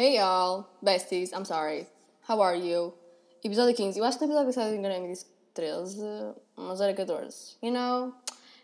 [0.00, 1.88] Hey y'all, besties, I'm sorry.
[2.28, 2.94] How are you?
[3.42, 3.98] Episódio 15.
[3.98, 7.56] Eu acho que no episódio passado enganei-me disse 13, mas era 14.
[7.60, 8.14] You know?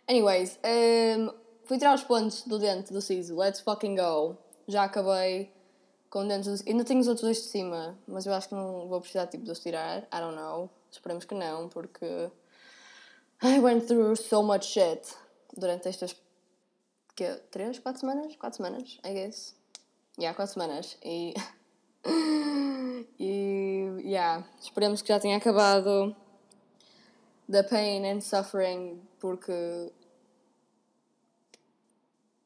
[0.09, 1.35] Anyways, um,
[1.65, 3.37] fui tirar os pontos do dente do siso.
[3.37, 4.39] Let's fucking go.
[4.69, 5.53] Já acabei
[6.09, 8.87] com dentes do Ainda tenho os outros dois de cima, mas eu acho que não
[8.87, 10.05] vou precisar tipo, de os tirar.
[10.05, 10.71] I don't know.
[10.89, 12.30] Esperemos que não, porque
[13.43, 15.03] I went through so much shit
[15.57, 16.14] durante estas
[17.16, 18.37] que 3, 4 semanas?
[18.37, 19.64] 4 semanas, I guess.
[20.19, 20.96] Yeah, 4 semanas.
[21.05, 21.35] E.
[23.18, 24.03] e.
[24.05, 26.14] Yeah, esperemos que já tenha acabado
[27.49, 29.91] the pain and suffering porque.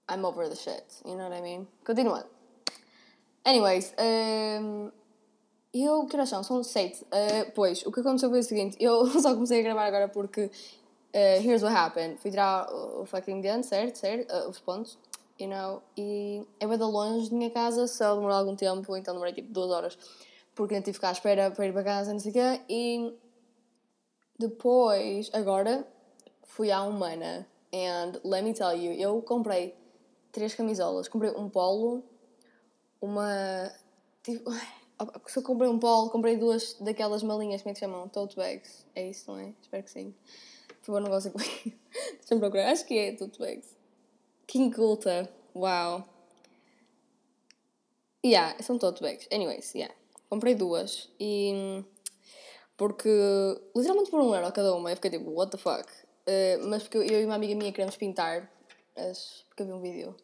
[0.08, 1.66] I'm over the shit, you know what I mean?
[1.84, 2.26] Continuando.
[3.44, 4.90] Anyways, um,
[5.74, 6.06] eu.
[6.06, 6.42] Que horas são?
[6.42, 7.04] São 7.
[7.04, 10.50] Uh, pois, o que aconteceu foi o seguinte: eu só comecei a gravar agora porque.
[11.14, 12.18] Uh, here's what happened.
[12.20, 13.96] Fui tirar o, o fucking dente, certo?
[13.96, 14.30] certo?
[14.30, 14.98] Uh, os pontos
[15.38, 19.32] you know, e é bem longe da minha casa, só demorou algum tempo, então demorei
[19.32, 19.98] tipo duas horas,
[20.54, 23.14] porque tive que ficar à espera para ir para casa, não sei o quê, e
[24.38, 25.86] depois, agora,
[26.44, 29.74] fui à Humana, and let me tell you, eu comprei
[30.32, 32.02] três camisolas, comprei um polo,
[33.00, 33.72] uma,
[34.22, 34.50] tipo,
[35.26, 38.08] se eu comprei um polo, comprei duas daquelas malinhas, como é que chamam?
[38.08, 39.54] Tote bags, é isso, não é?
[39.62, 40.14] Espero que sim.
[40.82, 41.36] Favor, não gosto de...
[42.18, 43.77] Deixa-me procurar, acho que é tote bags.
[44.48, 45.28] King Gulta.
[45.54, 46.08] Uau.
[48.24, 49.28] Yeah, são tote bags.
[49.30, 49.94] Anyways, yeah.
[50.30, 51.84] Comprei duas e.
[52.76, 53.10] Porque.
[53.76, 54.90] Literalmente por um euro cada uma.
[54.90, 55.86] Eu fiquei tipo, what the fuck?
[56.26, 58.50] Uh, mas porque eu e uma amiga minha queremos pintar.
[58.96, 60.16] As, porque havia um vídeo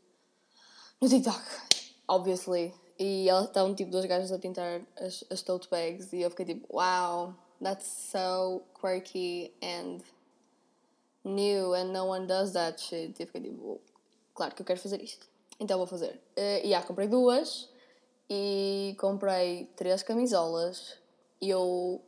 [1.00, 1.44] no TikTok,
[2.08, 2.74] obviously.
[2.98, 6.12] E ela estavam tipo duas gajas a pintar as, as tote bags.
[6.14, 10.00] E eu fiquei tipo, wow, that's so quirky and
[11.24, 13.18] new and no one does that shit.
[13.18, 13.80] E eu fiquei tipo,
[14.34, 15.26] claro que eu quero fazer isto.
[15.58, 16.20] Então vou fazer.
[16.36, 17.68] Uh, e yeah, comprei duas
[18.28, 20.98] e comprei três camisolas.
[21.40, 22.00] E eu,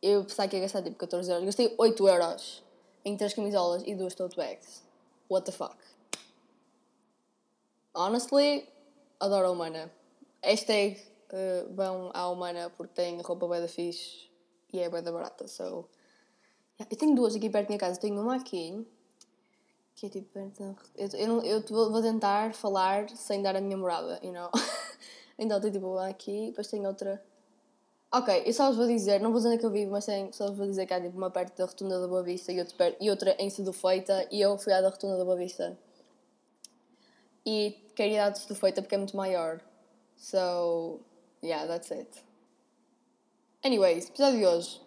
[0.00, 1.44] eu pensava que ia gastar tipo 14 euros.
[1.46, 2.62] Gastei 8 euros
[3.04, 4.82] em três camisolas e duas tote bags.
[5.28, 5.76] What the fuck?
[7.94, 8.68] Honestly,
[9.20, 9.90] adoro a Humana.
[10.42, 11.00] Hashtag
[11.32, 14.30] uh, vão à Humana porque tem roupa bem da fixe
[14.72, 15.48] e é bem da barata.
[15.48, 15.88] So,
[16.78, 16.88] yeah.
[16.90, 17.98] Eu tenho duas aqui perto da minha casa.
[17.98, 18.86] Tenho uma aqui
[19.94, 20.38] que é tipo.
[20.96, 24.50] Eu, eu, eu vou tentar falar sem dar a minha morada, you know?
[25.38, 27.22] então tem tipo aqui, depois tem outra.
[28.14, 30.04] Ok, eu só vos vou dizer, não vou dizer onde é que eu vivo, mas
[30.32, 32.58] só vos vou dizer que há tipo uma perto da Rotunda da Boa Vista e
[32.58, 35.36] outra, perto, e outra em Cedo Feita e eu fui à da Rotunda da Boa
[35.36, 35.78] Vista.
[37.44, 39.60] E queria ir à Feita porque é muito maior.
[40.16, 41.00] So,
[41.42, 42.22] yeah, that's it.
[43.64, 44.82] Anyways, episódio de hoje.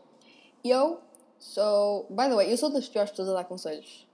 [0.63, 1.01] Eu
[1.39, 2.05] sou.
[2.09, 4.05] By the way, eu sou das piores pessoas a dar conselhos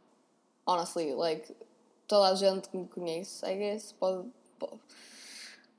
[0.71, 1.55] honestly, like,
[2.07, 4.79] toda a gente que me conhece, I guess, pode, pode.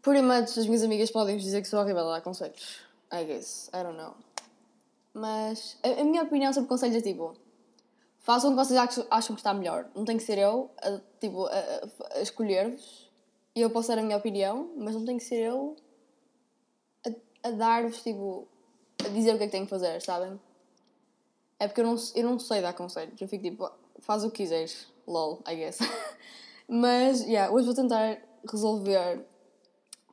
[0.02, 2.80] Pretty much as minhas amigas podem dizer que sou horrível a dar conselhos.
[3.12, 4.14] I guess, I don't know.
[5.14, 7.34] Mas a, a minha opinião sobre conselhos é tipo:
[8.20, 9.88] façam o que vocês acham que está melhor.
[9.94, 13.10] Não tem que ser eu a, tipo, a, a escolher-vos.
[13.54, 15.76] Eu posso dar a minha opinião, mas não tem que ser eu
[17.06, 18.48] a, a dar-vos, tipo,
[19.04, 20.40] a dizer o que é que tenho que fazer, sabem?
[21.58, 23.20] É porque eu não, eu não sei dar conselhos.
[23.20, 23.70] Eu fico tipo,
[24.02, 24.86] faz o que quiseres.
[25.06, 25.78] LOL, I guess.
[26.68, 29.26] Mas, yeah, hoje vou tentar resolver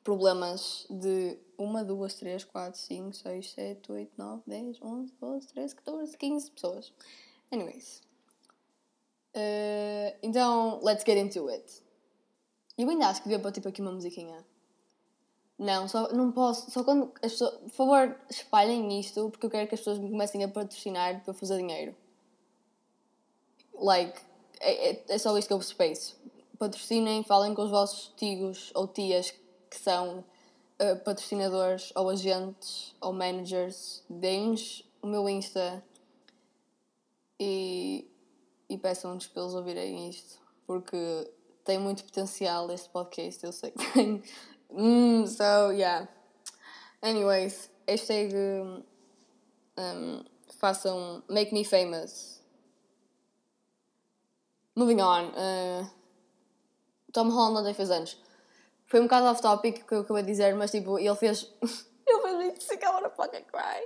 [0.03, 5.75] problemas de 1, 2, 3, 4, 5, 6, 7, 8, 9, 10, 11, 12, 13,
[5.75, 6.94] 14, 15 pessoas.
[7.51, 8.01] Anyways.
[9.35, 11.83] Uh, então, let's get into it.
[12.77, 14.44] Eu ainda acho que devia pôr tipo aqui uma musiquinha.
[15.57, 16.71] Não, só, não posso.
[16.71, 17.56] Só quando as pessoas.
[17.57, 21.33] Por favor, espalhem isto porque eu quero que as pessoas me comecem a patrocinar para
[21.33, 21.94] fazer dinheiro.
[23.79, 24.19] Like,
[24.59, 26.17] é, é, é só isto que eu vos peço.
[26.57, 33.13] Patrocinem, falem com os vossos tios ou tias que são uh, patrocinadores ou agentes ou
[33.13, 34.03] managers.
[34.09, 35.84] Deem-nos o meu Insta
[37.39, 38.06] e,
[38.69, 40.38] e peçam-nos para eles ouvirem isto.
[40.68, 41.31] Porque
[41.63, 44.22] tem muito potencial este podcast, eu sei que tem.
[44.72, 46.07] Mm, so, yeah.
[47.01, 50.24] Anyways, hashtag um,
[50.59, 52.38] façam Make Me Famous
[54.79, 55.33] Moving on.
[55.35, 55.89] Uh,
[57.11, 58.17] Tom Holland ontem fez anos.
[58.87, 61.51] Foi um bocado off topic que eu acabei de dizer, mas tipo, ele fez.
[62.07, 63.85] ele fez muito sick, I wanna fucking cry.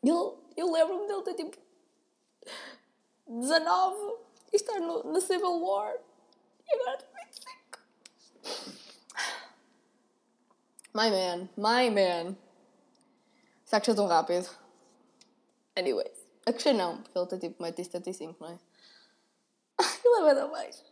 [0.00, 1.56] Ele, eu lembro-me dele ter tipo.
[3.26, 3.96] 19
[4.52, 5.96] e estar no, na Civil War.
[6.68, 8.74] E agora tem 25.
[10.94, 12.36] My man, my man.
[13.64, 14.48] Será que tão rápido?
[15.74, 16.24] Anyways.
[16.46, 18.58] A crescer não, porque ele tem tipo 1,75m, não é?
[20.18, 20.84] Ele é mais.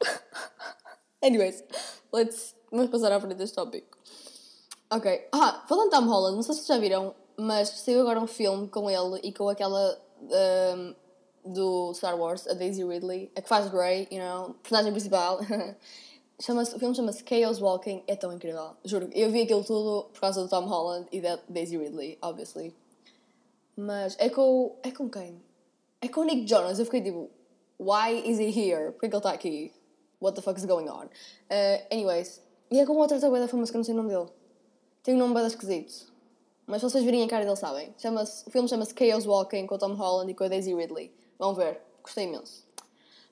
[1.22, 1.64] Anyways,
[2.12, 3.98] let's, vamos passar à frente deste tópico.
[4.90, 5.28] Ok.
[5.32, 8.68] Ah, falando de Tom Holland, não sei se já viram, mas saiu agora um filme
[8.68, 9.98] com ele e com aquela
[10.76, 10.94] um,
[11.44, 15.40] do Star Wars, a Daisy Ridley, a que faz Grey, you know, personagem principal.
[16.40, 19.08] chama o filme chama-se Chaos Walking, é tão incrível, juro.
[19.12, 22.74] Eu vi aquilo tudo por causa do Tom Holland e da Daisy Ridley, obviously.
[23.76, 24.76] Mas é com.
[24.82, 25.40] É com quem?
[26.00, 26.78] É com o Nick Jonas.
[26.78, 27.30] Eu fiquei tipo,
[27.82, 28.92] why is he here?
[28.92, 29.72] Porquê que ele está aqui?
[30.20, 31.06] What the fuck is going on?
[31.50, 32.40] Uh, anyways,
[32.70, 34.30] e é com outra tabela famosa que eu não sei o nome dele.
[35.02, 36.12] Tem um nome bem esquisito.
[36.66, 37.94] Mas se vocês virem a cara dele, sabem.
[37.98, 41.12] Chama o filme chama-se Chaos Walking com o Tom Holland e com a Daisy Ridley.
[41.38, 41.80] Vão ver.
[42.02, 42.64] Gostei imenso.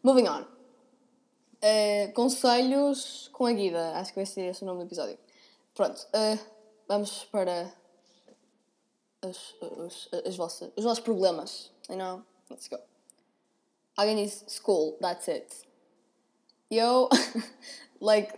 [0.02, 0.42] Moving on.
[0.42, 3.92] Uh, conselhos com a Guida.
[3.92, 5.18] Acho que vai ser esse o nome do episódio.
[5.74, 6.06] Pronto.
[6.08, 6.38] Uh,
[6.88, 7.72] vamos para
[9.22, 11.70] as vossas, os vossos problemas.
[11.88, 12.24] You know?
[12.50, 12.89] Let's go.
[14.00, 14.96] Alguém disse school.
[14.98, 15.54] That's it.
[16.70, 17.08] Eu...
[18.00, 18.32] like...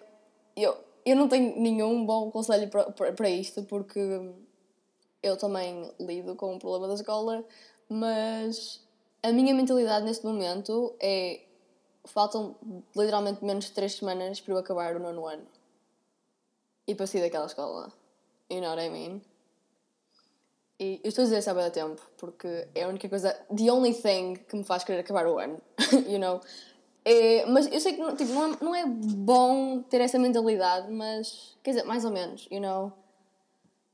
[0.57, 0.77] Eu,
[1.07, 4.01] eu não tenho nenhum bom conselho para isto porque
[5.23, 7.45] eu também lido com o problema da escola,
[7.89, 8.85] mas
[9.23, 11.41] a minha mentalidade neste momento é
[12.05, 12.57] faltam
[12.97, 15.47] literalmente menos de 3 semanas para eu acabar o nono ano
[16.89, 17.93] e para sair daquela escola.
[18.51, 19.23] You know what I mean?
[20.83, 23.95] E eu estou a dizer isso há tempo porque é a única coisa, the only
[23.95, 25.63] thing que me faz querer acabar o ano,
[26.11, 26.41] you know?
[27.05, 31.57] É, mas eu sei que tipo, não, é, não é bom ter essa mentalidade, mas
[31.63, 32.93] quer dizer, mais ou menos, you know?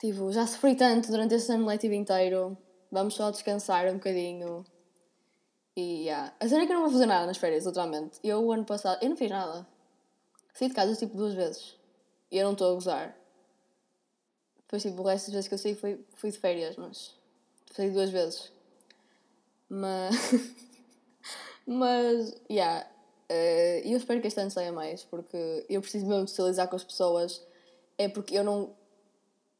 [0.00, 2.56] Tipo, já sofri tanto durante esse ano letivo inteiro,
[2.90, 4.64] vamos só descansar um bocadinho.
[5.76, 6.32] E yeah.
[6.40, 8.18] A sério é que eu não vou fazer nada nas férias, literalmente.
[8.24, 9.66] Eu, o ano passado, eu não fiz nada.
[10.54, 11.76] Saí de casa tipo duas vezes.
[12.30, 13.17] E eu não estou a gozar.
[14.68, 17.14] Depois, tipo, o resto das vezes que eu saí foi, fui de férias, mas.
[17.72, 18.52] Saí duas vezes.
[19.66, 20.14] Mas.
[21.66, 22.86] mas, yeah.
[23.30, 26.84] Uh, eu espero que este ano saia mais, porque eu preciso mesmo socializar com as
[26.84, 27.42] pessoas.
[27.96, 28.76] É porque eu não.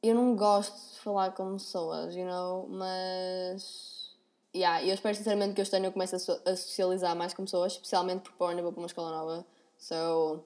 [0.03, 2.69] Eu não gosto de falar com pessoas, you know?
[2.69, 4.15] Mas.
[4.55, 7.45] Yeah, eu espero sinceramente que este ano eu comece a, so a socializar mais com
[7.45, 9.47] pessoas, especialmente porque para vou para uma escola nova.
[9.79, 10.45] So.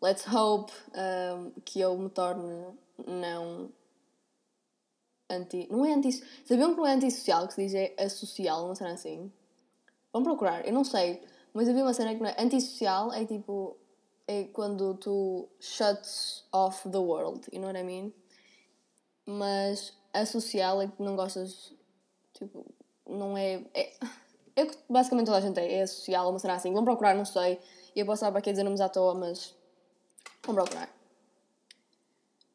[0.00, 3.70] Let's hope um, que eu me torne não
[5.34, 5.68] anti.
[5.70, 6.12] Não é anti.
[6.44, 9.32] Sabiam que não é antissocial, que se diz é asocial, não será assim?
[10.12, 11.22] Vamos procurar, eu não sei.
[11.54, 12.36] Mas havia uma cena que não é.
[12.38, 13.76] Antissocial é tipo.
[14.26, 18.12] É quando tu shuts off the world, you know what I mean?
[19.26, 21.72] Mas asocial é que não gostas.
[22.34, 22.64] Tipo,
[23.08, 23.64] não é.
[23.74, 23.92] É,
[24.56, 25.80] é que basicamente toda a gente é.
[25.80, 26.72] É social, uma cena assim.
[26.72, 27.60] Vamos procurar, não sei.
[27.94, 29.54] E eu posso estar para aqui dizer nomes à toa, mas.
[30.44, 30.88] Vamos procurar.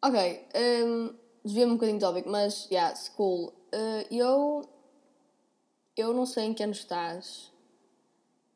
[0.01, 0.47] Ok.
[0.55, 2.67] Um, Desvia-me um bocadinho do tópico, mas.
[2.69, 3.53] Yeah, school.
[3.73, 4.69] Uh, eu.
[5.95, 7.51] Eu não sei em que ano estás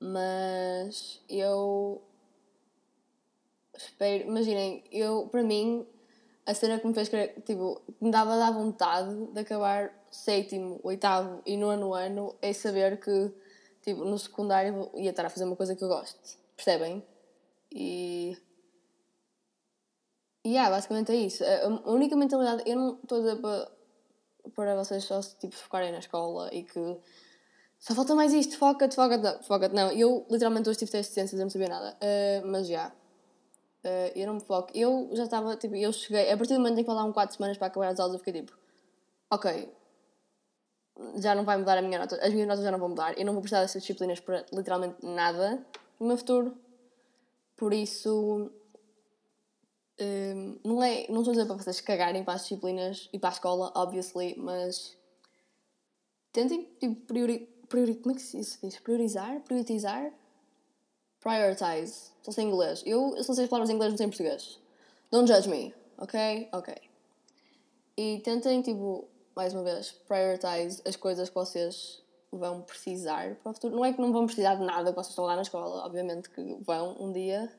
[0.02, 2.02] mas eu
[3.78, 5.86] espero, imaginem, eu para mim
[6.44, 11.44] a cena que me fez querer, tipo, me dava da vontade de acabar sétimo, oitavo
[11.46, 13.32] e nono ano é saber que
[13.84, 17.04] tipo, no secundário ia estar a fazer uma coisa que eu gosto, percebem?
[17.72, 18.36] E
[20.44, 21.44] e yeah, basicamente é isso.
[21.44, 23.72] A única mentalidade, eu não estou a dizer para,
[24.56, 27.00] para vocês só tipo, focarem na escola e que
[27.82, 29.74] só falta mais isto, foca-te, foca-te, foca-te.
[29.74, 31.98] Não, eu literalmente hoje tive teste de ciências, eu não sabia nada.
[31.98, 32.90] Uh, mas já.
[33.84, 34.72] Uh, eu não me foco.
[34.76, 37.58] Eu já estava, tipo, eu cheguei, a partir do momento em que faltavam 4 semanas
[37.58, 38.56] para acabar as aulas, eu fiquei tipo,
[39.32, 39.68] ok,
[41.18, 43.26] já não vai mudar a minha nota, as minhas notas já não vão mudar, eu
[43.26, 45.66] não vou precisar dessas disciplinas para literalmente nada
[46.00, 46.56] no meu futuro.
[47.58, 48.52] Por isso,
[50.02, 53.30] um, não, é, não estou a dizer para vocês cagarem para as disciplinas e para
[53.30, 54.98] a escola, obviously, mas
[56.34, 58.80] tentem tipo, priori priori, como é que se diz?
[58.80, 59.40] Priorizar?
[59.42, 60.12] Prioritizar?
[61.22, 62.12] Prioritize.
[62.22, 62.84] Só sei inglês.
[62.86, 64.60] Eu, eu só sei as palavras em inglês, não sei em português.
[65.10, 66.50] Don't judge me, ok?
[66.52, 66.76] Ok.
[67.98, 73.54] E tentem, tipo, mais uma vez, prioritize as coisas que vocês vão precisar para o
[73.54, 73.76] futuro.
[73.76, 76.30] Não é que não vão precisar de nada que vocês estão lá na escola, obviamente
[76.30, 77.52] que vão um dia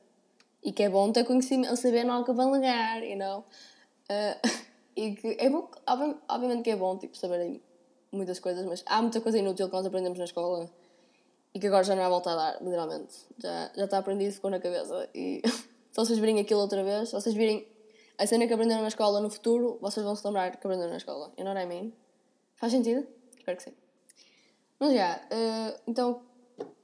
[0.63, 3.43] e que é bom ter conhecimento, saber não que vão ligar, you know?
[4.09, 4.63] Uh,
[4.95, 5.69] e que é bom,
[6.27, 7.61] obviamente que é bom, tipo, saberem
[8.11, 10.69] muitas coisas, mas há muita coisa inútil que nós aprendemos na escola
[11.53, 13.13] e que agora já não há volta a dar, literalmente.
[13.37, 15.09] Já, já está aprendido, ficou na cabeça.
[15.13, 15.41] E
[15.91, 17.67] se vocês virem aquilo outra vez, se vocês virem
[18.17, 20.97] a cena que aprenderam na escola no futuro, vocês vão se lembrar que aprenderam na
[20.97, 21.31] escola.
[21.37, 21.93] You know what I mean?
[22.55, 23.05] Faz sentido?
[23.37, 23.73] Espero que sim.
[24.79, 26.21] Mas já, yeah, uh, então,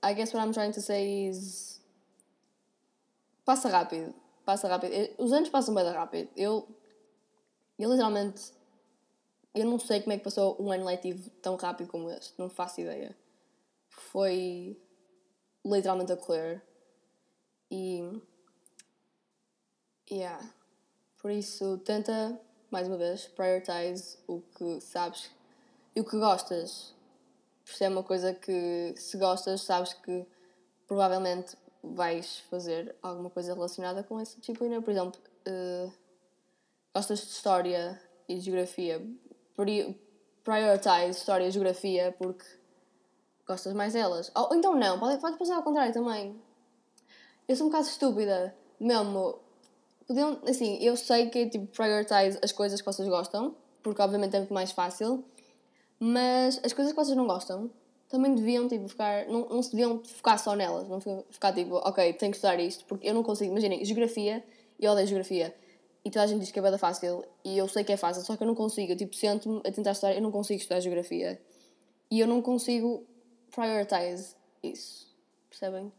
[0.03, 1.68] I guess what I'm trying to say is.
[3.49, 4.13] Passa rápido.
[4.45, 4.93] Passa rápido.
[5.17, 6.29] Os anos passam bem rápido.
[6.35, 6.67] Eu.
[7.79, 8.51] Eu literalmente
[9.55, 12.47] eu não sei como é que passou um ano letivo tão rápido como este, não
[12.47, 13.17] faço ideia.
[13.89, 14.79] Foi
[15.65, 16.61] literalmente a correr.
[17.71, 18.21] E.
[20.11, 20.47] Yeah.
[21.19, 22.39] Por isso, tenta
[22.69, 25.31] mais uma vez, prioritize o que sabes
[25.95, 26.93] e o que gostas.
[27.65, 30.23] Por isso é uma coisa que, se gostas, sabes que
[30.87, 34.81] provavelmente vais fazer alguma coisa relacionada com essa disciplina.
[34.81, 35.91] Por exemplo, uh,
[36.93, 39.01] gostas de história e geografia,
[40.43, 42.45] prioritize história e geografia porque
[43.47, 44.31] gostas mais delas.
[44.35, 46.39] Ou então não, pode, pode passar ao contrário também.
[47.47, 49.39] Eu sou um bocado estúpida, mesmo.
[50.07, 54.39] Podiam, assim, eu sei que tipo, prioritize as coisas que vocês gostam, porque obviamente é
[54.39, 55.23] muito mais fácil,
[55.99, 57.69] mas as coisas que vocês não gostam
[58.09, 59.27] também deviam tipo, ficar.
[59.27, 62.83] Não, não se deviam focar só nelas, não ficar tipo, ok, tenho que estudar isto,
[62.85, 63.51] porque eu não consigo.
[63.51, 64.43] Imaginem, geografia,
[64.79, 65.55] eu odeio geografia
[66.03, 68.23] e toda a gente diz que é bem fácil e eu sei que é fácil,
[68.23, 68.91] só que eu não consigo.
[68.91, 71.39] Eu tipo, sento-me a tentar estudar, eu não consigo estudar geografia
[72.09, 73.05] e eu não consigo
[73.55, 75.07] prioritize isso.
[75.49, 75.91] Percebem?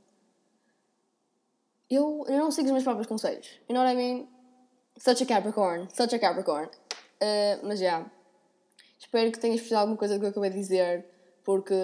[1.88, 3.46] Eu, eu não sigo os meus próprios conselhos.
[3.68, 4.28] You know what I mean?
[4.96, 5.88] Such a Capricorn.
[5.92, 6.66] Such a Capricorn.
[6.66, 7.86] Uh, mas já.
[7.86, 8.10] Yeah.
[8.98, 11.06] Espero que tenhas percebido alguma coisa do que eu acabei de dizer,
[11.50, 11.74] porque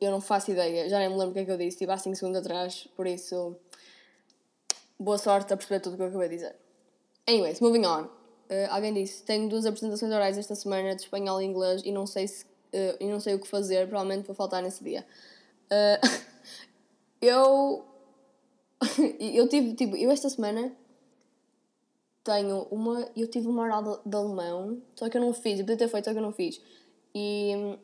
[0.00, 0.88] eu não faço ideia.
[0.88, 2.88] Já nem me lembro o que é que eu disse, tipo há 5 segundos atrás,
[2.96, 3.54] por isso.
[4.98, 6.56] Boa sorte a perceber tudo o que eu acabei de dizer.
[7.28, 8.02] Anyways, moving on.
[8.02, 12.04] Uh, alguém disse: Tenho duas apresentações orais esta semana de espanhol e inglês e não
[12.04, 15.06] sei, se, uh, e não sei o que fazer, provavelmente vou faltar nesse dia.
[15.70, 16.24] Uh,
[17.22, 17.84] eu.
[19.20, 20.72] eu tive, tipo, eu esta semana
[22.24, 23.08] tenho uma.
[23.16, 25.88] Eu tive uma oral de, de alemão, só que eu não fiz, eu podia ter
[25.88, 26.60] feito, só que eu não fiz.
[27.14, 27.78] E.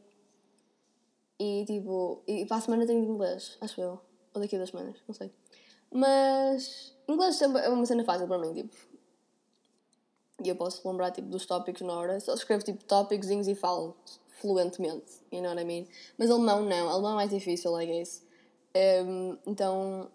[1.38, 2.22] E tipo.
[2.26, 4.00] E para a semana tenho inglês, acho eu.
[4.34, 5.32] Ou daqui a duas semanas, não sei.
[5.92, 6.96] Mas.
[7.08, 8.76] Inglês é uma cena fácil para mim, tipo
[10.42, 13.96] e eu posso lembrar tipo, dos tópicos na hora, só escrevo tipo tópicos e falo
[14.40, 15.86] fluentemente, you know what I mean?
[16.16, 18.24] Mas alemão não, alemão é mais difícil, I guess.
[19.04, 20.08] Um, então,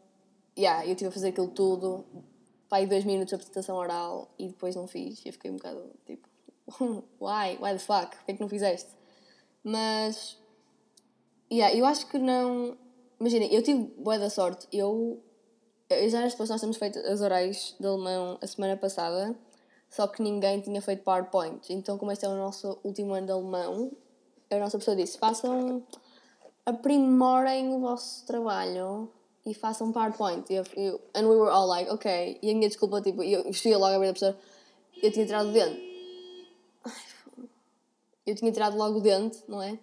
[0.57, 2.05] yeah, eu estive a fazer aquilo tudo,
[2.69, 5.23] pai, dois minutos de apresentação oral e depois não fiz.
[5.25, 6.27] E eu fiquei um bocado tipo,
[7.19, 7.57] why?
[7.61, 8.15] Why the fuck?
[8.15, 8.91] Porquê é que não fizeste?
[9.61, 10.37] Mas,
[11.51, 12.77] yeah, eu acho que não.
[13.19, 15.21] Imagina, eu tive boa da sorte, eu.
[15.89, 19.35] Eu já depois nós temos feito as orais de alemão a semana passada
[19.93, 21.71] só que ninguém tinha feito PowerPoint.
[21.71, 23.91] Então, como este é o nosso último ano de alemão,
[24.49, 25.83] a nossa pessoa disse: façam,
[26.65, 29.07] aprimorem o vosso trabalho
[29.45, 30.51] e façam PowerPoint.
[30.51, 32.39] E eu, eu, and we were all like, ok.
[32.41, 34.37] E a minha desculpa, tipo, eu vestia logo a ver da pessoa,
[35.01, 35.93] eu tinha tirado o dente.
[38.25, 39.77] Eu tinha tirado logo o dente, não é?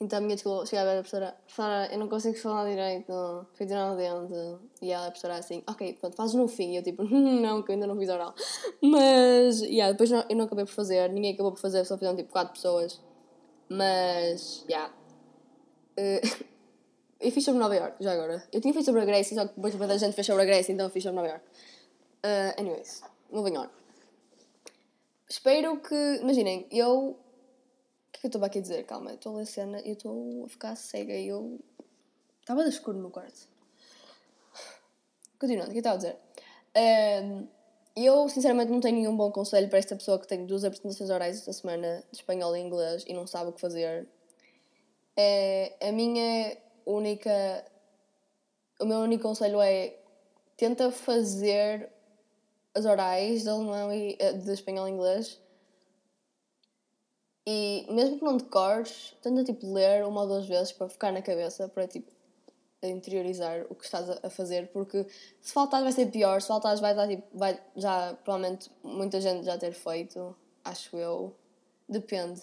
[0.00, 3.12] Então a minha desculpa chegava a professora, Sara, eu não consigo falar direito,
[3.54, 4.62] fui tirar o dente.
[4.80, 6.72] E ela, a professora, assim, ok, pronto, fazes no fim.
[6.72, 8.32] E eu, tipo, não, que eu ainda não fiz oral.
[8.80, 12.16] Mas, yeah, depois não, eu não acabei por fazer, ninguém acabou por fazer, só fizeram
[12.16, 13.00] tipo 4 pessoas.
[13.68, 14.94] Mas, yeah.
[15.98, 16.44] Uh,
[17.20, 18.46] eu fiz sobre Nova York, já agora.
[18.52, 20.72] Eu tinha feito sobre a Grécia, só que depois a gente fez sobre a Grécia,
[20.72, 21.44] então eu fiz sobre Nova York.
[22.24, 23.02] Uh, anyways,
[23.32, 23.68] moving on.
[25.28, 27.18] Espero que, imaginem, eu
[28.12, 28.84] que é que eu estou aqui a dizer?
[28.84, 31.60] Calma, eu estou a ler cena e estou a ficar cega e eu.
[32.40, 33.46] Estava de escuro no meu quarto.
[35.38, 36.16] Continuando, o que eu estava a dizer?
[36.76, 37.48] Um,
[37.94, 41.38] eu, sinceramente, não tenho nenhum bom conselho para esta pessoa que tem duas apresentações orais
[41.38, 44.08] esta semana de espanhol e inglês e não sabe o que fazer.
[45.16, 47.64] É, a minha única.
[48.80, 49.96] O meu único conselho é
[50.56, 51.90] tenta fazer
[52.74, 55.40] as orais de alemão e eh, de espanhol e inglês
[57.50, 61.22] e mesmo que não decores, tenta tipo ler uma ou duas vezes para ficar na
[61.22, 62.12] cabeça, para tipo
[62.82, 65.06] interiorizar o que estás a fazer, porque
[65.40, 69.46] se faltar vai ser pior, se faltar vai dar tipo, vai já provavelmente muita gente
[69.46, 71.34] já ter feito, acho eu.
[71.88, 72.42] Depende.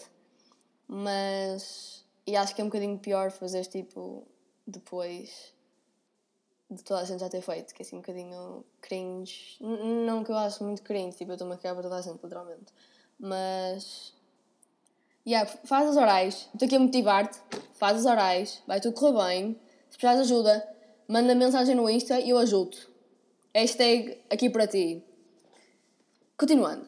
[0.88, 4.26] Mas e acho que é um bocadinho pior fazer tipo
[4.66, 5.54] depois
[6.68, 9.60] de toda a gente já ter feito, que é assim um bocadinho cringe.
[9.62, 12.24] Não que eu acho muito cringe, tipo, eu estou-me a cagar para toda a gente,
[12.24, 12.74] literalmente.
[13.20, 14.15] Mas
[15.28, 16.48] Yeah, faz as orais.
[16.54, 17.40] Estou aqui a motivar-te.
[17.74, 18.62] Faz as orais.
[18.68, 19.60] Vai tudo correr bem.
[19.90, 20.76] Se precisares de ajuda,
[21.08, 22.78] manda mensagem no Insta e eu ajudo.
[23.54, 25.04] Hashtag aqui para ti.
[26.38, 26.86] Continuando.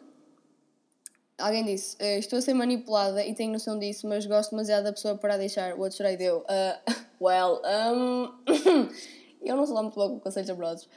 [1.39, 4.93] Alguém disse: eh, Estou a ser manipulada e tenho noção disso, mas gosto demasiado da
[4.93, 5.75] pessoa para deixar.
[5.75, 6.39] What should I do?
[6.39, 8.33] Uh, well, um,
[9.41, 10.87] eu não sou lá muito boa com conselhos abroados.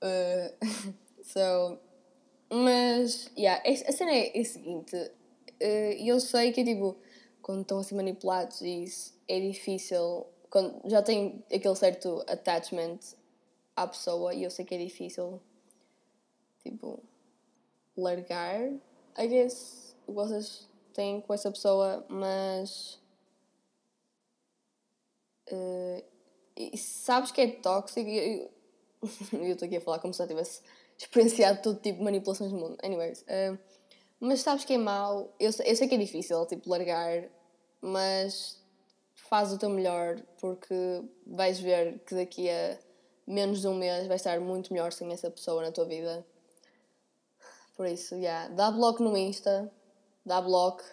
[0.00, 0.92] Uh,
[1.22, 1.78] so,
[2.50, 5.10] mas, yeah, a cena é, é a seguinte:
[5.98, 6.96] e eu sei que, tipo,
[7.40, 12.98] quando estão assim manipulados e isso é difícil, quando já tem aquele certo attachment
[13.76, 15.40] à pessoa e eu sei que é difícil,
[16.62, 17.02] tipo,
[17.96, 18.60] largar,
[19.18, 23.00] I guess, o que vocês têm com essa pessoa, mas.
[25.50, 26.02] Uh,
[26.76, 28.08] sabes que é tóxico?
[28.08, 28.50] Eu
[29.52, 30.62] estou aqui a falar como se eu tivesse
[30.96, 32.78] experienciado todo tipo de manipulações no mundo.
[32.82, 33.22] Anyways.
[33.22, 33.58] Uh,
[34.24, 35.34] Mas sabes que é mau?
[35.40, 37.28] Eu, eu sei que é difícil, tipo, largar,
[37.80, 38.56] mas
[39.16, 42.78] faz o teu melhor porque vais ver que daqui a
[43.26, 46.24] menos de um mês vais estar muito melhor sem essa pessoa na tua vida.
[47.76, 48.46] Por isso, yeah.
[48.50, 49.68] Dá bloco no Insta,
[50.24, 50.84] dá bloco,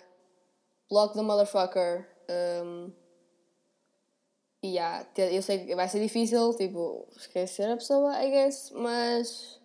[0.89, 2.09] bloco the motherfucker.
[2.27, 2.91] Um,
[4.63, 9.61] e yeah, eu sei que vai ser difícil, tipo, esquecer a pessoa, I guess, mas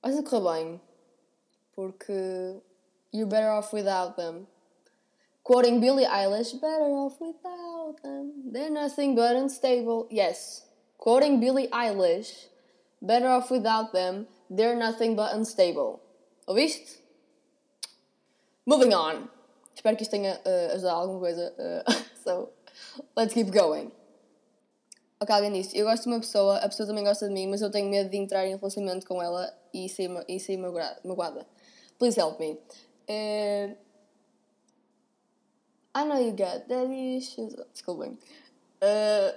[0.00, 0.80] vai ser correr bem.
[1.74, 2.62] Porque
[3.14, 4.48] you're better off without them.
[5.44, 8.50] Quoting Billie Eilish, better off without them.
[8.50, 10.08] They're nothing but unstable.
[10.10, 10.66] Yes.
[10.98, 12.46] Quoting Billie Eilish,
[13.00, 14.26] better off without them.
[14.50, 16.00] They're nothing but unstable.
[16.48, 16.98] Ouviste?
[18.66, 19.28] Moving on.
[19.76, 21.52] Espero que isto tenha uh, ajudado alguma coisa.
[21.56, 21.92] Uh,
[22.24, 22.48] so,
[23.16, 23.92] let's keep going.
[25.20, 27.62] Ok, alguém disse, eu gosto de uma pessoa, a pessoa também gosta de mim, mas
[27.62, 31.46] eu tenho medo de entrar em relacionamento com ela e sair, e sair magoada.
[31.98, 32.58] Please help me.
[33.08, 33.74] Uh,
[35.94, 37.54] I know you got daddy issues.
[37.72, 38.16] Desculpem.
[38.82, 39.30] Uh,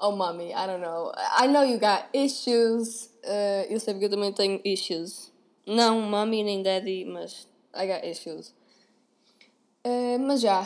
[0.00, 1.12] oh, mommy, I don't know.
[1.16, 3.08] I know you got issues.
[3.24, 5.30] Uh, eu sei que eu também tenho issues.
[5.66, 8.52] Não mommy nem daddy, mas I got issues.
[9.84, 10.62] Uh, mas já.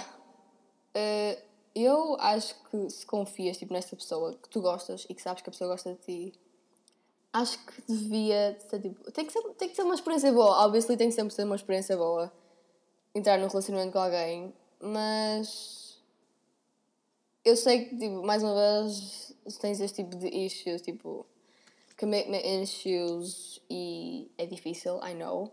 [0.97, 5.43] Uh, eu acho que se confias tipo, nesta pessoa que tu gostas e que sabes
[5.43, 6.33] que a pessoa gosta de ti,
[7.41, 9.11] acho que devia ser tipo.
[9.13, 10.65] Tem que ser, tem que ser uma experiência boa.
[10.65, 12.33] Obviously, tem que sempre ser uma experiência boa
[13.15, 16.01] entrar num relacionamento com alguém, mas.
[17.45, 21.27] Eu sei que, tipo, mais uma vez, tens este tipo de issues, tipo.
[21.99, 25.51] Commitment issues e é difícil, I know.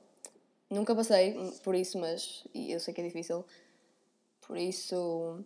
[0.70, 3.46] Nunca passei por isso, mas eu sei que é difícil.
[4.42, 5.40] Por isso.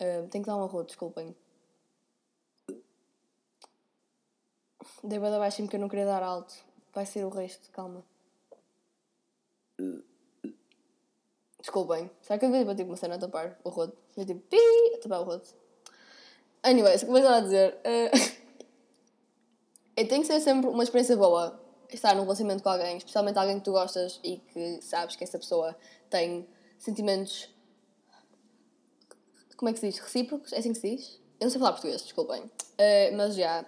[0.00, 1.36] Uh, tenho que dar um arroz, desculpem.
[5.04, 6.54] Dei bada baixinho porque eu não queria dar alto.
[6.92, 8.04] Vai ser o resto, calma.
[11.58, 12.10] Desculpem.
[12.22, 13.96] Será que eu devia bater uma cena a tapar o rodo?
[14.16, 14.56] Eu tipo, pi,
[14.94, 15.44] a tapar o rodo.
[16.62, 18.40] Anyways, como eu estava a dizer, uh,
[19.96, 21.58] eu tenho que ser sempre uma experiência boa
[21.90, 25.38] estar num relacionamento com alguém, especialmente alguém que tu gostas e que sabes que essa
[25.38, 25.76] pessoa
[26.08, 26.46] tem
[26.78, 27.50] sentimentos
[29.60, 29.98] como é que se diz?
[29.98, 30.54] Recíprocos?
[30.54, 31.20] É assim que se diz?
[31.38, 32.44] Eu não sei falar português, desculpem.
[32.44, 33.62] Uh, mas já.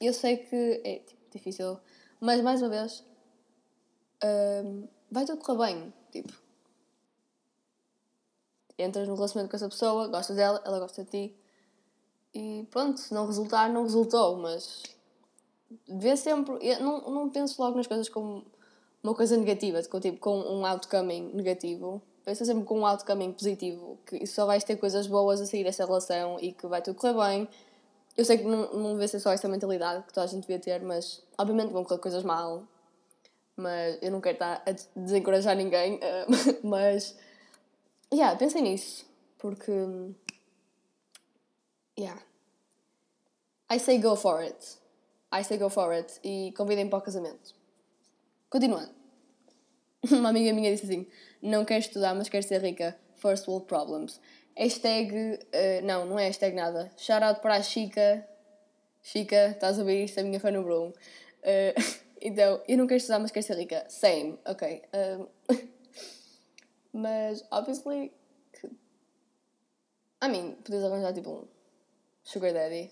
[0.00, 1.78] Eu sei que é tipo, difícil,
[2.20, 3.04] mas mais uma vez.
[4.22, 5.94] Uh, vai tudo correr bem.
[6.10, 6.32] Tipo.
[8.78, 11.36] Entras num relacionamento com essa pessoa, gostas dela, ela gosta de ti.
[12.34, 14.82] E pronto, se não resultar, não resultou, mas.
[15.88, 16.58] Vê sempre.
[16.60, 18.44] Eu não, não penso logo nas coisas como
[19.02, 23.98] uma coisa negativa, com, tipo, com um outcoming negativo pensa sempre com um caminho positivo,
[24.04, 27.14] que só vais ter coisas boas a sair desta relação e que vai tudo correr
[27.14, 27.48] bem.
[28.16, 30.58] Eu sei que não, não deve ser só esta mentalidade que toda a gente devia
[30.58, 32.66] ter, mas obviamente vão correr coisas mal.
[33.54, 37.16] Mas eu não quero estar a desencorajar ninguém, uh, mas.
[38.12, 39.06] Yeah, pensem nisso,
[39.38, 39.72] porque.
[41.98, 42.22] Yeah.
[43.70, 44.78] I say go for it.
[45.32, 46.20] I say go for it.
[46.22, 47.54] E convidem para o casamento.
[48.48, 48.94] Continuando.
[50.10, 51.06] Uma amiga minha disse assim:
[51.42, 52.96] Não quero estudar, mas quero ser rica.
[53.16, 54.20] First world problems.
[54.56, 55.12] Hashtag.
[55.14, 56.90] Uh, não, não é hashtag nada.
[56.96, 58.26] Shout out para a Chica.
[59.02, 60.18] Chica, estás a ouvir isto?
[60.18, 60.84] A minha fã número 1.
[60.84, 60.88] Um.
[60.88, 60.92] Uh,
[62.22, 63.84] então, eu não quero estudar, mas quero ser rica.
[63.88, 64.82] Same, ok.
[64.94, 65.28] Um,
[66.92, 68.12] mas, obviously.
[70.22, 71.48] I mean, podes arranjar tipo um
[72.24, 72.90] Sugar Daddy.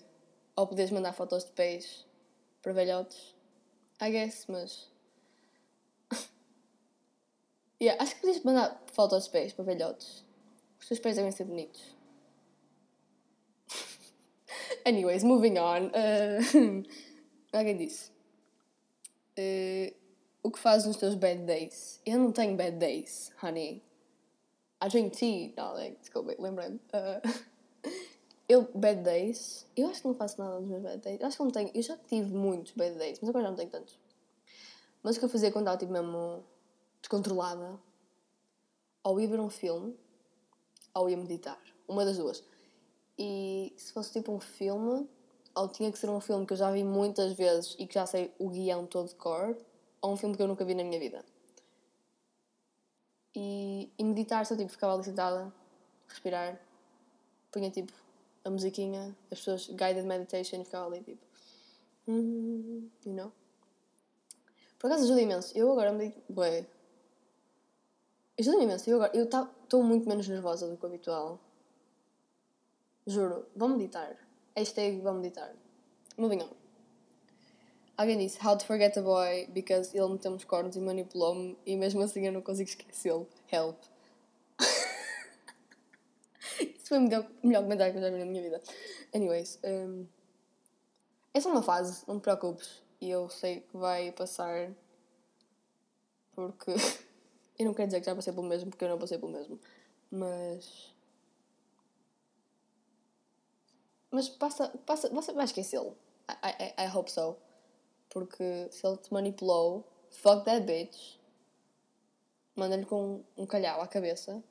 [0.55, 2.05] Ou podes mandar fotos de peixe
[2.61, 3.33] para velhotes.
[3.99, 4.87] I guess, mas
[7.81, 10.24] Yeah, acho que podias mandar fotos aos pés para velhotes.
[10.85, 11.81] Os teus pés devem ser bonitos.
[14.85, 15.89] Anyways, moving on.
[15.97, 18.11] Uh, alguém disse.
[19.35, 19.95] Uh,
[20.43, 21.99] o que fazes nos teus bad days?
[22.05, 23.81] Eu não tenho bad days, honey.
[24.79, 25.95] I drink tea, darling.
[25.99, 26.75] Desculpa, lembrei-me.
[26.93, 27.89] Uh,
[28.47, 29.65] eu, bad days.
[29.75, 31.19] Eu acho que não faço nada nos meus bad days.
[31.19, 31.71] Eu acho que não tenho.
[31.73, 33.97] Eu já tive muitos bad days, mas agora já não tenho tantos.
[35.01, 36.43] Mas o que eu fazia quando estava tipo mesmo
[37.01, 37.79] descontrolada,
[39.03, 39.97] ou ia ver um filme,
[40.95, 41.59] ou ia meditar.
[41.87, 42.43] Uma das duas.
[43.17, 45.07] E se fosse tipo um filme,
[45.53, 48.05] ou tinha que ser um filme que eu já vi muitas vezes e que já
[48.05, 49.55] sei o guião todo de cor,
[50.01, 51.23] ou um filme que eu nunca vi na minha vida.
[53.35, 55.53] E, e meditar, só tipo, ficava ali sentada,
[56.07, 56.59] respirar,
[57.51, 57.93] punha tipo
[58.45, 61.25] a musiquinha, as pessoas guided meditation e ficava ali tipo.
[62.07, 63.31] Mm, you know?
[64.77, 65.57] Por acaso ajuda imenso.
[65.57, 66.21] Eu agora medito.
[66.29, 66.65] Bué,
[68.39, 68.89] Ajuda-me imenso.
[68.89, 71.39] Eu agora estou muito menos nervosa do que o habitual.
[73.07, 73.45] Juro.
[73.55, 74.15] Vão meditar.
[74.55, 75.53] Hashtag vão meditar.
[76.17, 76.65] Moving on.
[77.97, 81.77] Alguém disse How to forget a boy because ele meteu-me os cornos e manipulou-me e
[81.77, 83.25] mesmo assim eu não consigo esquecê-lo.
[83.49, 83.77] Help.
[86.59, 88.61] Isso foi o melhor, melhor comentário que eu já vi na minha vida.
[89.13, 90.05] Anyways, um,
[91.33, 92.83] é só uma fase, não te preocupes.
[92.99, 94.71] E eu sei que vai passar
[96.33, 96.73] porque
[97.57, 99.59] eu não quero dizer que já passei pelo mesmo porque eu não passei pelo mesmo.
[100.11, 100.93] Mas.
[104.11, 105.97] Mas passa, passa, você vai esquecê-lo.
[106.29, 107.37] I, I, I hope so.
[108.09, 111.17] Porque se ele te manipulou, fuck that bitch.
[112.55, 114.41] Manda-lhe com um calhau à cabeça.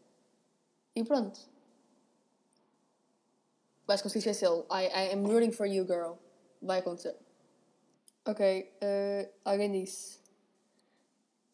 [0.95, 1.41] E pronto.
[3.87, 4.67] Vais conseguir esquecê-lo.
[4.71, 6.17] I, I am rooting for you, girl.
[6.61, 7.17] Vai acontecer.
[8.27, 8.73] Ok.
[8.83, 10.19] Uh, alguém disse.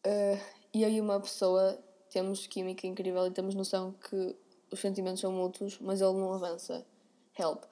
[0.05, 1.77] Uh, eu e uma pessoa
[2.09, 4.35] temos química incrível e temos noção que
[4.71, 6.85] os sentimentos são mútuos, mas ele não avança.
[7.37, 7.63] Help.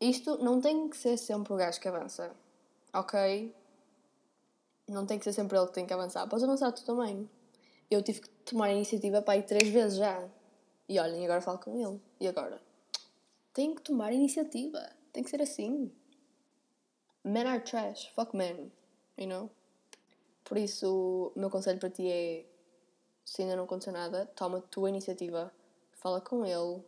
[0.00, 2.34] Isto não tem que ser sempre o gajo que avança
[2.98, 3.54] ok,
[4.88, 7.28] não tem que ser sempre ele que tem que avançar, podes avançar tu também.
[7.90, 10.28] Eu tive que tomar a iniciativa para ir três vezes já.
[10.88, 12.00] E olhem, agora falo com ele.
[12.20, 12.60] E agora?
[13.52, 14.90] Tem que tomar a iniciativa.
[15.12, 15.92] Tem que ser assim.
[17.22, 18.08] Men are trash.
[18.14, 18.72] Fuck men.
[19.16, 19.50] You know?
[20.46, 22.46] Por isso, o meu conselho para ti é:
[23.24, 25.52] se ainda não aconteceu nada, toma a tua iniciativa.
[25.92, 26.82] Fala com ele.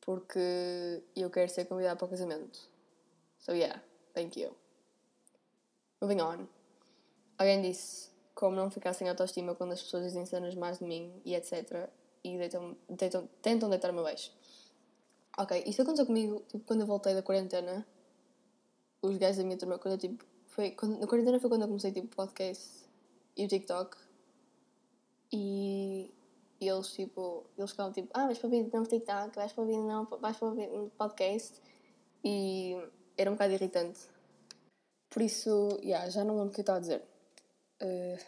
[0.00, 2.60] Porque eu quero ser convidada para o casamento.
[3.40, 3.82] So, yeah.
[4.14, 4.54] Thank you.
[6.00, 6.46] Moving on.
[7.38, 11.20] Alguém disse como não ficar sem autoestima quando as pessoas dizem cenas mais de mim
[11.24, 11.88] e etc.
[12.22, 14.32] E deitam, deitam, tentam deitar-me abaixo.
[15.38, 17.86] Ok, isto aconteceu comigo tipo, quando eu voltei da quarentena.
[19.00, 20.31] Os gajos da minha turma, quando eu tipo.
[20.54, 22.84] Foi, quando, na quarentena foi quando eu comecei tipo podcast
[23.36, 23.96] e o TikTok.
[25.32, 26.10] E,
[26.60, 27.44] e eles tipo.
[27.58, 30.48] Eles ficavam tipo, ah, vais para ouvir no TikTok, vais para ouvir não, vais para
[30.50, 31.60] no podcast.
[32.24, 32.76] E
[33.16, 34.12] era um bocado irritante
[35.12, 37.02] por isso, yeah, já não lembro o que eu estava a dizer.
[37.82, 38.18] Uh,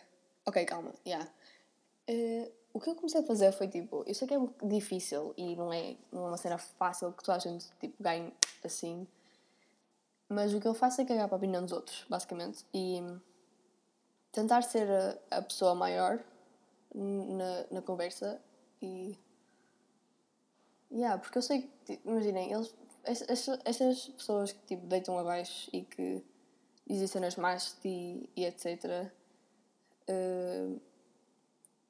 [0.45, 1.27] ok, calma, yeah.
[2.09, 5.57] Uh, o que eu comecei a fazer foi tipo, eu sei que é difícil e
[5.57, 8.31] não é, não é uma cena fácil que toda a gente tipo, ganhe
[8.63, 9.07] assim,
[10.35, 13.01] mas o que eu faço é cagar para a opinião dos outros, basicamente, e
[14.33, 16.19] tentar ser a, a pessoa maior
[16.95, 18.41] na, na conversa
[18.83, 19.19] e.
[20.91, 26.25] Yeah, porque eu sei que, imaginem, eles, estas pessoas que tipo, deitam abaixo e que
[26.87, 29.11] dizem cenas más ti e etc.
[30.09, 30.81] Uh,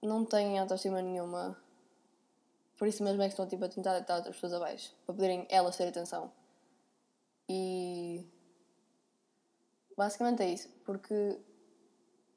[0.02, 1.56] não têm autoestima nenhuma.
[2.78, 4.94] Por isso mesmo é que estão tipo, a tentar deitar outras pessoas abaixo.
[5.04, 6.30] Para poderem elas ter atenção.
[7.48, 8.26] E.
[9.96, 10.68] Basicamente é isso.
[10.84, 11.38] Porque.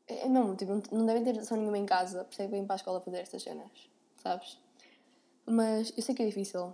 [0.07, 2.23] É, é mesmo, tipo, não devem ter atenção nenhuma em casa.
[2.23, 3.89] Por isso que para a escola fazer estas cenas.
[4.17, 4.59] Sabes?
[5.45, 6.73] Mas eu sei que é difícil.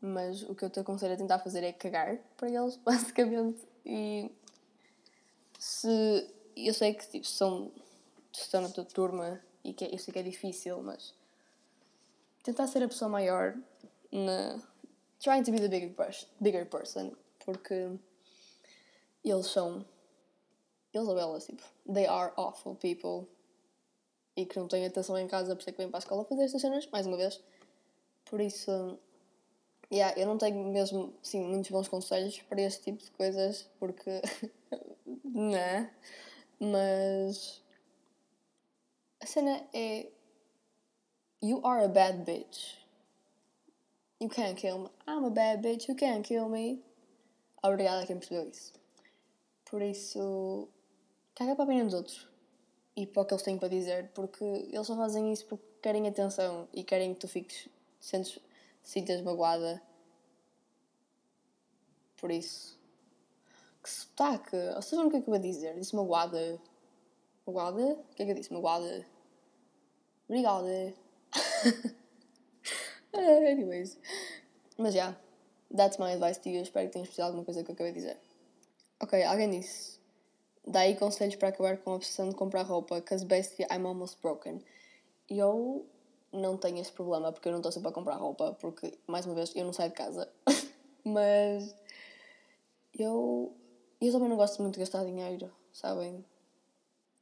[0.00, 3.66] Mas o que eu te aconselho a tentar fazer é cagar para eles, basicamente.
[3.84, 4.30] E
[5.58, 6.26] se.
[6.56, 7.70] Eu sei que tipo, são,
[8.32, 11.14] estão na tua turma e que é, eu sei que é difícil, mas.
[12.42, 13.56] Tentar ser a pessoa maior
[14.10, 14.58] na.
[15.20, 15.94] Trying to be the bigger,
[16.40, 17.12] bigger person.
[17.44, 17.98] Porque.
[19.22, 19.84] Eles são.
[20.92, 21.62] Eles ou elas, tipo.
[21.92, 23.28] They are awful people.
[24.36, 26.24] E que não têm atenção em casa, por isso é que vêm para a escola
[26.24, 27.42] fazer estas cenas, mais uma vez.
[28.24, 28.98] Por isso.
[29.92, 34.22] Yeah, eu não tenho mesmo, sim, muitos bons conselhos para este tipo de coisas, porque
[35.24, 35.92] né?
[36.60, 37.60] Mas
[39.20, 40.06] a cena é
[41.42, 42.76] You are a bad bitch.
[44.20, 44.88] You can't kill me.
[45.08, 46.82] I'm a bad bitch, you can't kill me.
[47.64, 48.74] Obrigada a quem percebeu isso.
[49.64, 50.68] Por isso,
[51.40, 52.28] caga para a opinião dos outros
[52.94, 56.06] e para o que eles têm para dizer, porque eles só fazem isso porque querem
[56.06, 57.66] atenção e querem que tu fiques,
[57.98, 58.38] sentes,
[58.82, 59.80] sintas magoada.
[62.18, 62.78] Por isso,
[63.82, 64.54] que sotaque!
[64.76, 65.74] Ou seja, o que é que eu vou dizer?
[65.78, 66.60] Disse magoada.
[67.46, 67.94] Magoada?
[67.94, 68.52] O que é que eu disse?
[68.52, 69.06] Magoada.
[70.28, 70.94] Obrigada.
[73.14, 73.98] Anyways.
[74.76, 75.04] Mas já.
[75.04, 75.20] Yeah,
[75.74, 76.60] that's my advice to you.
[76.60, 78.18] Espero que tenhas percebido alguma coisa que eu acabei de dizer.
[79.00, 79.99] Ok, alguém disse.
[80.70, 83.00] Daí conselhos para acabar com a obsessão de comprar roupa.
[83.02, 84.62] Cause bestie, I'm almost broken.
[85.28, 85.84] Eu
[86.32, 88.56] não tenho esse problema porque eu não estou sempre a comprar roupa.
[88.60, 90.28] Porque, mais uma vez, eu não saio de casa.
[91.04, 91.74] Mas
[92.96, 93.52] eu
[94.00, 96.24] eu também não gosto muito de gastar dinheiro, sabem?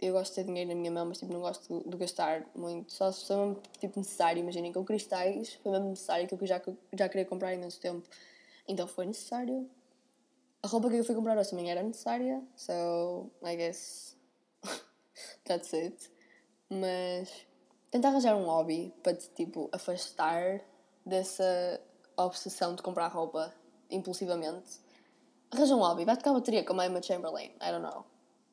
[0.01, 2.47] Eu gosto de ter dinheiro na minha mão, mas tipo, não gosto de, de gastar
[2.55, 2.93] muito.
[2.93, 4.41] Só se for tipo, necessário.
[4.41, 8.07] Imaginem, com cristais foi mesmo necessário, que eu já, já queria comprar há imenso tempo.
[8.69, 9.69] Então foi necessário.
[10.63, 14.17] A roupa que eu fui comprar hoje também era necessária, so I guess
[15.45, 16.11] that's it.
[16.69, 17.47] Mas
[17.91, 20.61] tentar arranjar um hobby para te tipo afastar
[21.07, 21.81] dessa
[22.17, 23.55] obsessão de comprar roupa
[23.91, 24.81] impulsivamente
[25.51, 28.05] arranja um hobby, vai tocar bateria como a Emma Chamberlain, I don't know.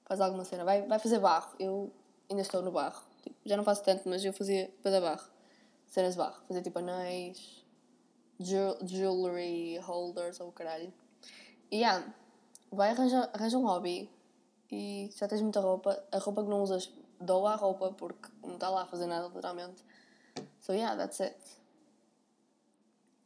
[0.06, 1.54] Faz alguma cena, vai, vai fazer barro.
[1.60, 1.92] Eu
[2.30, 3.04] ainda estou no barro.
[3.24, 5.28] Tipo, já não faço tanto, mas eu fazia para barro.
[5.88, 6.42] Cenas de barro.
[6.48, 7.66] Fazia tipo anéis,
[8.40, 10.94] jewelry holders ou caralho.
[11.76, 12.08] Yeah,
[12.72, 14.10] vai arranjar arranja um hobby
[14.72, 16.02] e já tens muita roupa.
[16.10, 19.28] A roupa que não usas, doa a roupa porque não está lá a fazer nada,
[19.28, 19.84] literalmente.
[20.62, 21.36] So yeah, that's it.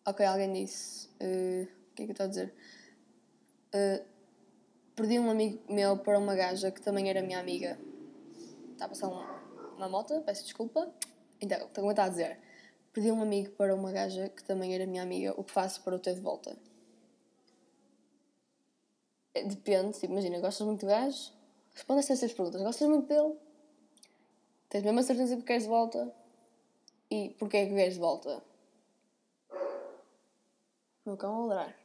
[0.03, 1.09] Ok, alguém disse.
[1.21, 2.55] Uh, o que é que eu estou a dizer?
[3.67, 4.03] Uh,
[4.95, 7.79] perdi um amigo meu para uma gaja que também era minha amiga.
[8.71, 10.91] Está a passar um, uma moto, peço desculpa.
[11.39, 12.39] Então, como eu estava a dizer,
[12.91, 15.35] perdi um amigo para uma gaja que também era minha amiga.
[15.37, 16.57] O que faço para o ter de volta?
[19.39, 21.31] É, depende, tipo, imagina, gostas muito do gajo?
[21.73, 22.61] Responde estas perguntas.
[22.61, 23.35] Gostas muito dele?
[24.67, 26.13] Tens mesmo a certeza que queres de volta?
[27.09, 28.43] E porquê é que queres de volta?
[31.05, 31.75] Meu cão a ladrar.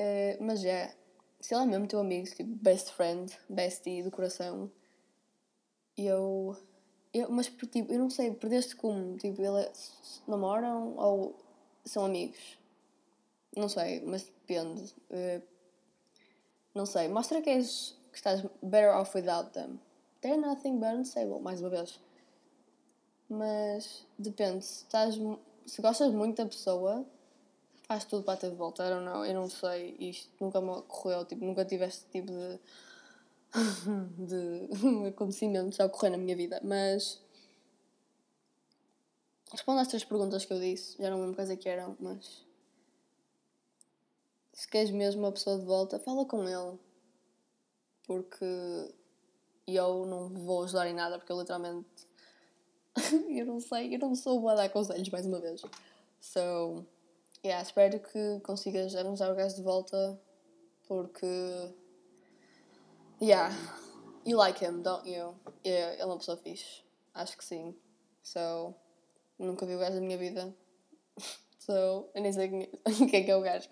[0.00, 0.94] Uh, mas é,
[1.40, 4.70] se ele é mesmo teu amigo, tipo, best friend, bestie do coração,
[5.96, 6.56] eu.
[7.14, 9.16] eu mas, tipo, eu não sei, perdeste como?
[9.16, 9.72] Tipo, ele é,
[10.26, 11.36] namoram ou
[11.84, 12.58] são amigos?
[13.56, 14.94] Não sei, mas depende.
[15.10, 15.57] Uh,
[16.78, 19.80] não sei, mostra que, és, que estás better off without them.
[20.20, 21.98] They're nothing but unstable, mais uma vez.
[23.28, 25.16] Mas depende, se, estás,
[25.66, 27.04] se gostas muito da pessoa,
[27.82, 28.86] faz tudo para ter de volta.
[28.86, 32.30] I don't know, eu não sei, isto nunca me ocorreu, tipo, nunca tive este tipo
[32.30, 32.60] de,
[34.28, 37.20] de acontecimentos a ocorrer na minha vida, mas
[39.50, 42.46] respondo às três perguntas que eu disse, já não lembro quais é que eram, mas
[44.58, 46.76] se queres mesmo uma pessoa de volta, fala com ele.
[48.04, 48.92] Porque
[49.68, 51.86] eu não vou ajudar em nada, porque eu literalmente.
[53.30, 55.62] eu não sei, eu não sou a dar conselhos, mais uma vez.
[56.20, 56.84] So,
[57.44, 60.20] yeah, espero que consigas arranjar o gajo de volta,
[60.88, 61.72] porque.
[63.22, 63.54] Yeah,
[64.26, 65.36] you like him, don't you?
[65.64, 66.82] Yeah, ele é uma pessoa fixe.
[67.14, 67.76] Acho que sim.
[68.24, 68.74] So,
[69.38, 70.52] nunca vi o gajo da minha vida.
[71.58, 71.72] So,
[72.14, 72.48] eu nem sei
[73.10, 73.68] quem é que é o gajo.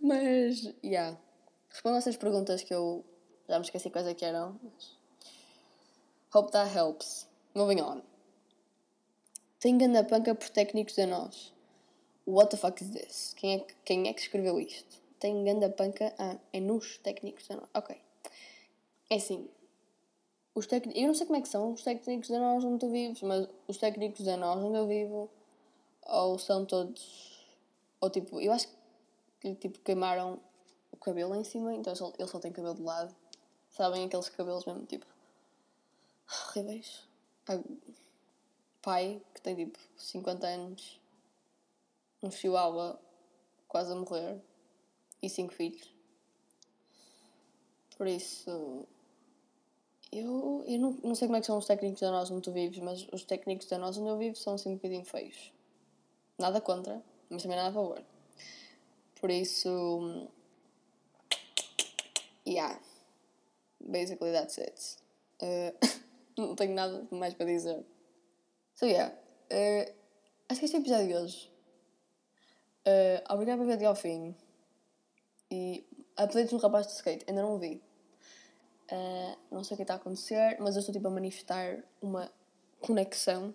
[0.00, 1.18] Mas, yeah.
[1.70, 3.04] Respondo a essas perguntas que eu
[3.48, 4.58] já me esqueci quais é que eram.
[4.62, 4.98] Mas...
[6.34, 7.26] Hope that helps.
[7.54, 8.02] Moving on.
[9.60, 11.54] Tem ganda panca por técnicos de nós.
[12.26, 13.34] What the fuck is this?
[13.34, 15.00] Quem é, que, quem é que escreveu isto?
[15.18, 16.14] Tem ganda panca.
[16.18, 17.68] Ah, é nos técnicos de nós.
[17.74, 17.96] Ok.
[19.08, 19.48] É assim.
[20.54, 21.00] Os técnicos.
[21.00, 23.48] Eu não sei como é que são os técnicos de nós onde tu vives, mas
[23.66, 25.30] os técnicos de nós onde eu vivo
[26.08, 27.28] ou são todos
[28.00, 28.68] ou tipo, eu acho
[29.40, 30.40] que tipo, queimaram
[30.92, 33.14] o cabelo em cima, então ele só, tem cabelo de lado.
[33.70, 35.06] Sabem aqueles cabelos mesmo tipo
[36.28, 37.06] horríveis.
[38.82, 41.00] Pai que tem tipo 50 anos,
[42.22, 43.00] um chihuahua
[43.66, 44.40] quase a morrer
[45.20, 45.92] e cinco filhos.
[47.96, 48.86] Por isso,
[50.12, 52.52] eu, eu não, não sei como é que são os técnicos da nós onde tu
[52.52, 55.57] vives, mas os técnicos da nós onde eu vivo são assim um bocadinho feios.
[56.38, 58.02] Nada contra, mas também nada a favor.
[59.20, 60.28] Por isso.
[62.46, 62.78] Yeah.
[63.80, 64.96] Basically, that's it.
[65.42, 65.72] Uh,
[66.38, 67.84] não tenho nada mais para dizer.
[68.74, 69.14] So, yeah.
[69.50, 69.92] Uh,
[70.48, 71.50] acho que este é o episódio de hoje.
[72.86, 74.34] Uh, obrigado por ver até ao fim.
[75.50, 75.84] E
[76.16, 77.82] apelidos do rapaz de skate, ainda não vi.
[78.90, 82.30] Uh, não sei o que está a acontecer, mas eu estou tipo a manifestar uma
[82.80, 83.54] conexão.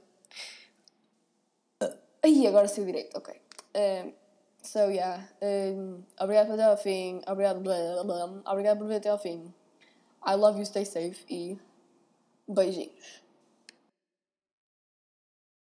[2.23, 3.35] Aí, agora sei o direito, ok.
[3.75, 4.13] Um,
[4.61, 5.27] so, yeah.
[5.41, 7.21] Um, obrigado por até ao fim.
[7.27, 8.51] Obrigado, blá, blá, blá.
[8.51, 9.53] obrigado por ver até ao fim.
[10.25, 11.59] I love you, stay safe e
[12.47, 13.22] beijinhos.